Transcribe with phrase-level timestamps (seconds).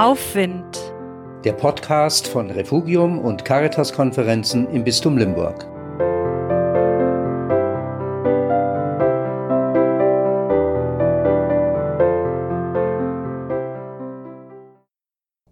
[0.00, 0.94] Aufwind.
[1.44, 5.66] Der Podcast von Refugium und Caritas-Konferenzen im Bistum Limburg.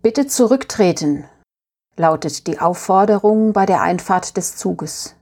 [0.01, 1.27] Bitte zurücktreten,
[1.99, 5.15] lautet die Aufforderung bei der Einfahrt des Zuges.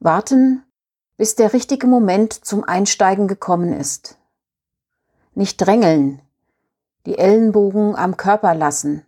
[0.00, 0.62] Warten,
[1.18, 4.16] bis der richtige Moment zum Einsteigen gekommen ist.
[5.34, 6.22] Nicht drängeln,
[7.06, 9.06] die Ellenbogen am Körper lassen.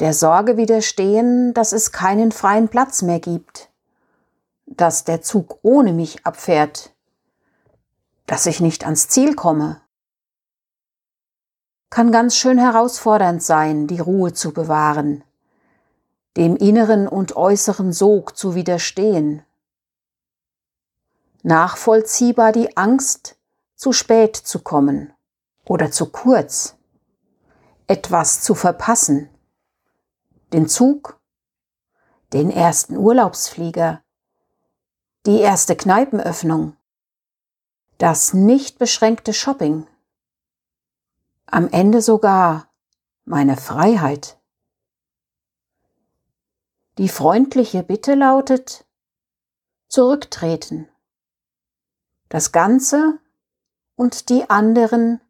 [0.00, 3.70] Der Sorge widerstehen, dass es keinen freien Platz mehr gibt,
[4.66, 6.94] dass der Zug ohne mich abfährt,
[8.26, 9.80] dass ich nicht ans Ziel komme.
[11.90, 15.24] Kann ganz schön herausfordernd sein, die Ruhe zu bewahren,
[16.36, 19.42] dem inneren und äußeren Sog zu widerstehen.
[21.42, 23.36] Nachvollziehbar die Angst,
[23.74, 25.12] zu spät zu kommen
[25.64, 26.76] oder zu kurz,
[27.86, 29.28] etwas zu verpassen,
[30.52, 31.20] den Zug,
[32.32, 34.02] den ersten Urlaubsflieger,
[35.26, 36.76] die erste Kneipenöffnung,
[37.98, 39.86] das nicht beschränkte Shopping,
[41.46, 42.68] am Ende sogar
[43.24, 44.40] meine Freiheit.
[46.98, 48.86] Die freundliche Bitte lautet,
[49.88, 50.88] zurücktreten.
[52.28, 53.18] Das Ganze
[53.94, 55.20] und die anderen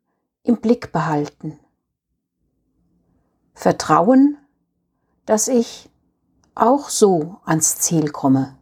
[0.44, 1.58] im Blick behalten.
[3.54, 4.38] Vertrauen,
[5.26, 5.90] dass ich
[6.54, 8.58] auch so ans Ziel komme.